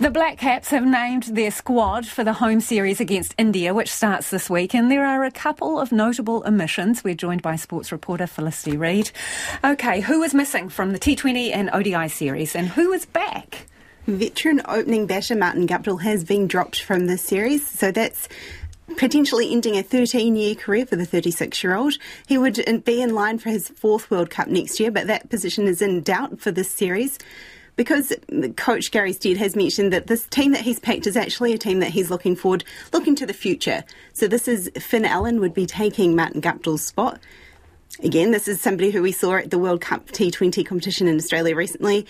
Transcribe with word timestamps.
The 0.00 0.10
Black 0.10 0.38
Caps 0.38 0.70
have 0.70 0.86
named 0.86 1.24
their 1.24 1.50
squad 1.50 2.06
for 2.06 2.24
the 2.24 2.32
home 2.32 2.62
series 2.62 3.00
against 3.00 3.34
India, 3.36 3.74
which 3.74 3.92
starts 3.92 4.30
this 4.30 4.48
week, 4.48 4.74
and 4.74 4.90
there 4.90 5.04
are 5.04 5.24
a 5.24 5.30
couple 5.30 5.78
of 5.78 5.92
notable 5.92 6.42
omissions. 6.46 7.04
We're 7.04 7.12
joined 7.12 7.42
by 7.42 7.56
sports 7.56 7.92
reporter 7.92 8.26
Felicity 8.26 8.78
Reid. 8.78 9.10
Okay, 9.62 10.00
who 10.00 10.22
is 10.22 10.32
missing 10.32 10.70
from 10.70 10.92
the 10.94 10.98
T20 10.98 11.54
and 11.54 11.68
ODI 11.74 12.08
series, 12.08 12.56
and 12.56 12.68
who 12.68 12.94
is 12.94 13.04
back? 13.04 13.66
Veteran 14.06 14.62
opening 14.66 15.06
batter 15.06 15.36
Martin 15.36 15.66
Guptill 15.66 16.00
has 16.00 16.24
been 16.24 16.46
dropped 16.46 16.80
from 16.80 17.06
this 17.06 17.20
series, 17.20 17.68
so 17.68 17.92
that's 17.92 18.26
potentially 18.96 19.52
ending 19.52 19.76
a 19.76 19.82
13 19.82 20.34
year 20.34 20.54
career 20.54 20.86
for 20.86 20.96
the 20.96 21.04
36 21.04 21.62
year 21.62 21.76
old. 21.76 21.98
He 22.26 22.38
would 22.38 22.64
be 22.86 23.02
in 23.02 23.14
line 23.14 23.38
for 23.38 23.50
his 23.50 23.68
fourth 23.68 24.10
World 24.10 24.30
Cup 24.30 24.48
next 24.48 24.80
year, 24.80 24.90
but 24.90 25.08
that 25.08 25.28
position 25.28 25.66
is 25.68 25.82
in 25.82 26.00
doubt 26.00 26.40
for 26.40 26.50
this 26.50 26.70
series 26.70 27.18
because 27.80 28.12
coach 28.58 28.90
Gary 28.90 29.14
Stead 29.14 29.38
has 29.38 29.56
mentioned 29.56 29.90
that 29.94 30.06
this 30.06 30.26
team 30.26 30.52
that 30.52 30.60
he's 30.60 30.78
picked 30.78 31.06
is 31.06 31.16
actually 31.16 31.54
a 31.54 31.58
team 31.58 31.78
that 31.78 31.88
he's 31.88 32.10
looking 32.10 32.36
forward, 32.36 32.62
looking 32.92 33.14
to 33.14 33.24
the 33.24 33.32
future. 33.32 33.84
So 34.12 34.28
this 34.28 34.48
is 34.48 34.70
Finn 34.78 35.06
Allen 35.06 35.40
would 35.40 35.54
be 35.54 35.64
taking 35.64 36.14
Martin 36.14 36.42
Guptill's 36.42 36.84
spot. 36.84 37.18
Again, 38.02 38.32
this 38.32 38.48
is 38.48 38.60
somebody 38.60 38.90
who 38.90 39.00
we 39.00 39.12
saw 39.12 39.36
at 39.36 39.50
the 39.50 39.58
World 39.58 39.80
Cup 39.80 40.08
T20 40.08 40.66
competition 40.66 41.08
in 41.08 41.16
Australia 41.16 41.56
recently. 41.56 42.06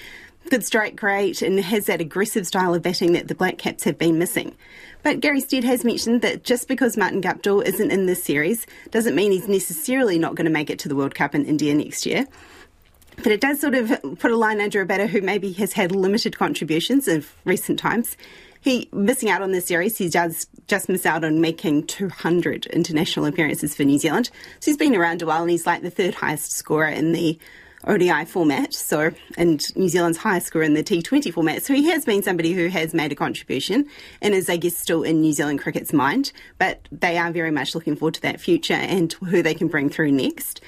Good 0.50 0.64
strike 0.64 1.00
rate 1.04 1.40
and 1.40 1.60
has 1.60 1.86
that 1.86 2.00
aggressive 2.00 2.48
style 2.48 2.74
of 2.74 2.82
batting 2.82 3.12
that 3.12 3.28
the 3.28 3.36
Black 3.36 3.56
Caps 3.56 3.84
have 3.84 3.96
been 3.96 4.18
missing. 4.18 4.56
But 5.04 5.20
Gary 5.20 5.40
Stead 5.40 5.62
has 5.62 5.84
mentioned 5.84 6.22
that 6.22 6.42
just 6.42 6.66
because 6.66 6.96
Martin 6.96 7.22
Guptill 7.22 7.64
isn't 7.64 7.92
in 7.92 8.06
this 8.06 8.24
series 8.24 8.66
doesn't 8.90 9.14
mean 9.14 9.30
he's 9.30 9.46
necessarily 9.46 10.18
not 10.18 10.34
going 10.34 10.46
to 10.46 10.50
make 10.50 10.68
it 10.68 10.80
to 10.80 10.88
the 10.88 10.96
World 10.96 11.14
Cup 11.14 11.32
in 11.32 11.44
India 11.44 11.72
next 11.76 12.06
year. 12.06 12.26
But 13.22 13.32
it 13.32 13.40
does 13.40 13.60
sort 13.60 13.74
of 13.74 14.18
put 14.18 14.30
a 14.30 14.36
line 14.36 14.60
under 14.60 14.80
a 14.80 14.86
batter 14.86 15.06
who 15.06 15.20
maybe 15.20 15.52
has 15.54 15.72
had 15.72 15.92
limited 15.92 16.38
contributions 16.38 17.06
of 17.06 17.32
recent 17.44 17.78
times. 17.78 18.16
He 18.62 18.88
missing 18.92 19.30
out 19.30 19.42
on 19.42 19.52
this 19.52 19.66
series. 19.66 19.96
He 19.98 20.08
does 20.08 20.46
just 20.68 20.88
miss 20.88 21.06
out 21.06 21.24
on 21.24 21.40
making 21.40 21.86
200 21.86 22.66
international 22.66 23.26
appearances 23.26 23.74
for 23.74 23.84
New 23.84 23.98
Zealand. 23.98 24.30
So 24.60 24.70
he's 24.70 24.76
been 24.76 24.94
around 24.94 25.22
a 25.22 25.26
while, 25.26 25.42
and 25.42 25.50
he's 25.50 25.66
like 25.66 25.82
the 25.82 25.90
third 25.90 26.14
highest 26.14 26.52
scorer 26.52 26.88
in 26.88 27.12
the 27.12 27.38
ODI 27.86 28.26
format. 28.26 28.74
So 28.74 29.12
and 29.38 29.76
New 29.76 29.88
Zealand's 29.88 30.18
highest 30.18 30.48
scorer 30.48 30.64
in 30.64 30.74
the 30.74 30.82
T20 30.82 31.32
format. 31.32 31.62
So 31.62 31.74
he 31.74 31.88
has 31.88 32.04
been 32.04 32.22
somebody 32.22 32.52
who 32.52 32.68
has 32.68 32.92
made 32.92 33.12
a 33.12 33.14
contribution 33.16 33.88
and 34.20 34.34
is, 34.34 34.50
I 34.50 34.56
guess, 34.56 34.76
still 34.76 35.02
in 35.02 35.20
New 35.20 35.32
Zealand 35.32 35.60
cricket's 35.60 35.92
mind. 35.92 36.32
But 36.58 36.86
they 36.92 37.16
are 37.16 37.32
very 37.32 37.50
much 37.50 37.74
looking 37.74 37.96
forward 37.96 38.14
to 38.14 38.22
that 38.22 38.40
future 38.40 38.74
and 38.74 39.12
who 39.12 39.42
they 39.42 39.54
can 39.54 39.68
bring 39.68 39.88
through 39.88 40.12
next. 40.12 40.60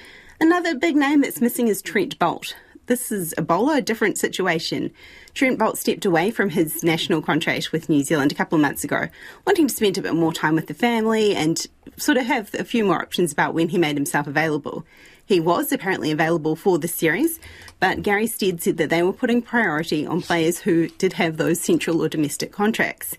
Another 0.42 0.74
big 0.74 0.96
name 0.96 1.20
that's 1.20 1.40
missing 1.40 1.68
is 1.68 1.80
Trent 1.80 2.18
Boult. 2.18 2.54
This 2.86 3.12
is 3.12 3.32
a 3.38 3.42
bowler, 3.42 3.76
a 3.76 3.80
different 3.80 4.18
situation. 4.18 4.90
Trent 5.34 5.56
Boult 5.56 5.76
stepped 5.76 6.04
away 6.04 6.32
from 6.32 6.50
his 6.50 6.82
national 6.82 7.22
contract 7.22 7.70
with 7.70 7.88
New 7.88 8.02
Zealand 8.02 8.32
a 8.32 8.34
couple 8.34 8.56
of 8.56 8.62
months 8.62 8.82
ago, 8.82 9.06
wanting 9.46 9.68
to 9.68 9.72
spend 9.72 9.98
a 9.98 10.02
bit 10.02 10.16
more 10.16 10.32
time 10.32 10.56
with 10.56 10.66
the 10.66 10.74
family 10.74 11.36
and 11.36 11.64
sort 11.96 12.18
of 12.18 12.26
have 12.26 12.52
a 12.54 12.64
few 12.64 12.84
more 12.84 13.00
options 13.00 13.30
about 13.30 13.54
when 13.54 13.68
he 13.68 13.78
made 13.78 13.96
himself 13.96 14.26
available. 14.26 14.84
He 15.24 15.38
was 15.38 15.70
apparently 15.70 16.10
available 16.10 16.56
for 16.56 16.76
the 16.76 16.88
series, 16.88 17.38
but 17.78 18.02
Gary 18.02 18.26
Stead 18.26 18.60
said 18.60 18.78
that 18.78 18.90
they 18.90 19.04
were 19.04 19.12
putting 19.12 19.42
priority 19.42 20.04
on 20.04 20.22
players 20.22 20.58
who 20.58 20.88
did 20.88 21.12
have 21.12 21.36
those 21.36 21.60
central 21.60 22.02
or 22.02 22.08
domestic 22.08 22.50
contracts. 22.50 23.16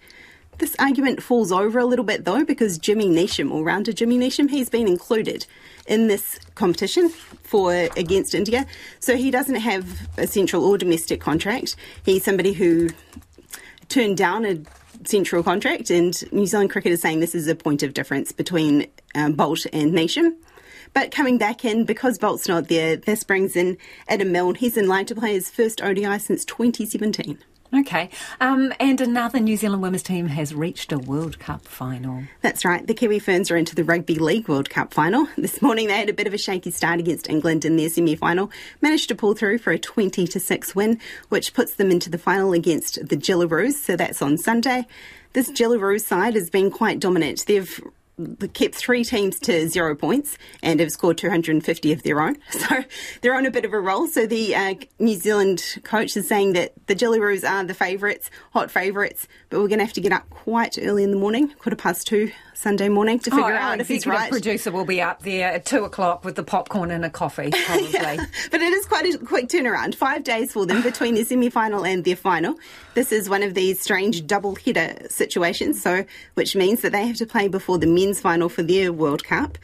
This 0.59 0.75
argument 0.79 1.21
falls 1.21 1.51
over 1.51 1.79
a 1.79 1.85
little 1.85 2.05
bit 2.05 2.25
though 2.25 2.45
because 2.45 2.77
Jimmy 2.77 3.07
Neesham, 3.07 3.51
all 3.51 3.63
rounder 3.63 3.91
Jimmy 3.91 4.17
Neesham, 4.17 4.49
he's 4.49 4.69
been 4.69 4.87
included 4.87 5.45
in 5.87 6.07
this 6.07 6.39
competition 6.55 7.09
for 7.09 7.73
against 7.73 8.33
India. 8.35 8.65
So 8.99 9.15
he 9.17 9.31
doesn't 9.31 9.55
have 9.55 10.07
a 10.17 10.27
central 10.27 10.63
or 10.63 10.77
domestic 10.77 11.19
contract. 11.19 11.75
He's 12.03 12.23
somebody 12.23 12.53
who 12.53 12.89
turned 13.89 14.17
down 14.17 14.45
a 14.45 14.61
central 15.05 15.43
contract, 15.43 15.89
and 15.89 16.31
New 16.31 16.45
Zealand 16.45 16.69
cricket 16.69 16.91
is 16.91 17.01
saying 17.01 17.19
this 17.19 17.35
is 17.35 17.47
a 17.47 17.55
point 17.55 17.83
of 17.83 17.93
difference 17.93 18.31
between 18.31 18.87
um, 19.15 19.35
Boult 19.35 19.67
and 19.73 19.91
Neesham. 19.93 20.35
But 20.93 21.11
coming 21.11 21.37
back 21.37 21.65
in, 21.65 21.85
because 21.85 22.19
Boult's 22.19 22.47
not 22.47 22.67
there, 22.67 22.95
this 22.95 23.23
brings 23.23 23.55
in 23.55 23.77
Adam 24.07 24.31
Milne. 24.31 24.55
He's 24.55 24.77
in 24.77 24.87
line 24.87 25.05
to 25.07 25.15
play 25.15 25.33
his 25.33 25.49
first 25.49 25.81
ODI 25.81 26.19
since 26.19 26.45
2017. 26.45 27.39
Okay. 27.73 28.11
Um, 28.39 28.71
and 28.79 29.01
another 29.01 29.39
New 29.39 29.57
Zealand 29.57 29.81
women's 29.81 30.03
team 30.03 30.27
has 30.27 30.53
reached 30.53 30.91
a 30.91 30.99
World 30.99 31.39
Cup 31.39 31.65
final. 31.65 32.23
That's 32.41 32.63
right. 32.63 32.85
The 32.85 32.93
Kiwi 32.93 33.17
Ferns 33.17 33.49
are 33.49 33.57
into 33.57 33.73
the 33.73 33.83
Rugby 33.83 34.19
League 34.19 34.47
World 34.47 34.69
Cup 34.69 34.93
final. 34.93 35.27
This 35.43 35.61
morning 35.61 35.87
they 35.87 35.97
had 35.97 36.09
a 36.09 36.13
bit 36.13 36.27
of 36.27 36.33
a 36.33 36.37
shaky 36.37 36.71
start 36.71 36.99
against 36.99 37.29
England 37.29 37.65
in 37.65 37.75
their 37.75 37.89
semi 37.89 38.15
final, 38.15 38.51
managed 38.81 39.09
to 39.09 39.15
pull 39.15 39.33
through 39.33 39.57
for 39.57 39.71
a 39.71 39.79
20 39.79 40.25
to 40.27 40.39
6 40.39 40.75
win, 40.75 40.99
which 41.29 41.53
puts 41.53 41.73
them 41.73 41.91
into 41.91 42.09
the 42.09 42.17
final 42.17 42.53
against 42.53 42.95
the 43.07 43.17
Jillaroos. 43.17 43.73
So 43.73 43.95
that's 43.95 44.21
on 44.21 44.37
Sunday. 44.37 44.85
This 45.33 45.49
Jillaroos 45.49 46.05
side 46.05 46.35
has 46.35 46.51
been 46.51 46.69
quite 46.69 46.99
dominant. 46.99 47.45
They've 47.47 47.81
kept 48.53 48.75
three 48.75 49.03
teams 49.03 49.39
to 49.39 49.67
zero 49.67 49.95
points 49.95 50.37
and 50.61 50.79
have 50.79 50.91
scored 50.91 51.17
250 51.17 51.91
of 51.91 52.03
their 52.03 52.21
own. 52.21 52.37
So 52.63 52.83
they're 53.21 53.35
on 53.35 53.45
a 53.45 53.51
bit 53.51 53.65
of 53.65 53.73
a 53.73 53.79
roll. 53.79 54.07
So 54.07 54.25
the 54.25 54.55
uh, 54.55 54.75
New 54.97 55.15
Zealand 55.15 55.79
coach 55.83 56.15
is 56.15 56.27
saying 56.27 56.53
that 56.53 56.73
the 56.87 56.95
Jillaroos 56.95 57.47
are 57.47 57.63
the 57.65 57.73
favourites, 57.73 58.29
hot 58.53 58.71
favourites, 58.71 59.27
but 59.49 59.59
we're 59.59 59.67
going 59.67 59.79
to 59.79 59.85
have 59.85 59.93
to 59.93 60.01
get 60.01 60.13
up 60.13 60.29
quite 60.29 60.77
early 60.81 61.03
in 61.03 61.11
the 61.11 61.17
morning, 61.17 61.49
quarter 61.59 61.75
past 61.75 62.07
two 62.07 62.31
Sunday 62.53 62.87
morning, 62.87 63.19
to 63.19 63.31
figure 63.31 63.53
oh, 63.53 63.57
out 63.57 63.81
if 63.81 63.89
he's 63.89 64.07
right. 64.07 64.31
producer 64.31 64.71
will 64.71 64.85
be 64.85 65.01
up 65.01 65.23
there 65.23 65.51
at 65.51 65.65
two 65.65 65.83
o'clock 65.83 66.23
with 66.23 66.35
the 66.35 66.43
popcorn 66.43 66.91
and 66.91 67.03
a 67.03 67.09
coffee, 67.09 67.51
probably. 67.65 67.89
yeah, 67.91 68.25
but 68.49 68.61
it 68.61 68.73
is 68.73 68.85
quite 68.85 69.13
a 69.13 69.17
quick 69.17 69.49
turnaround. 69.49 69.95
Five 69.95 70.23
days 70.23 70.53
for 70.53 70.65
them 70.65 70.81
between 70.81 71.15
the 71.15 71.25
semi 71.25 71.49
final 71.49 71.85
and 71.85 72.05
their 72.05 72.15
final. 72.15 72.55
This 72.93 73.11
is 73.11 73.29
one 73.29 73.43
of 73.43 73.53
these 73.53 73.81
strange 73.81 74.25
double 74.25 74.55
header 74.55 74.95
situations, 75.09 75.81
so 75.81 76.05
which 76.35 76.55
means 76.55 76.81
that 76.81 76.91
they 76.91 77.05
have 77.05 77.17
to 77.17 77.25
play 77.25 77.47
before 77.47 77.77
the 77.77 77.87
men's 78.03 78.21
final 78.21 78.49
for 78.49 78.63
their 78.63 78.91
World 78.91 79.23
Cup. 79.23 79.57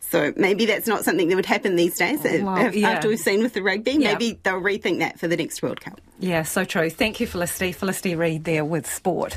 So 0.00 0.32
maybe 0.36 0.66
that's 0.66 0.86
not 0.86 1.04
something 1.04 1.28
that 1.28 1.34
would 1.34 1.46
happen 1.46 1.74
these 1.74 1.96
days 1.96 2.24
uh, 2.24 2.38
well, 2.42 2.72
yeah. 2.72 2.90
after 2.90 3.08
we've 3.08 3.18
seen 3.18 3.42
with 3.42 3.54
the 3.54 3.62
rugby. 3.62 3.92
Yeah. 3.92 4.12
Maybe 4.12 4.38
they'll 4.42 4.60
rethink 4.60 5.00
that 5.00 5.18
for 5.18 5.26
the 5.26 5.36
next 5.36 5.62
World 5.62 5.80
Cup. 5.80 6.00
Yeah, 6.20 6.44
so 6.44 6.64
true. 6.64 6.90
Thank 6.90 7.18
you, 7.18 7.26
Felicity. 7.26 7.72
Felicity 7.72 8.14
Reid 8.14 8.44
there 8.44 8.64
with 8.64 8.88
sport. 8.88 9.36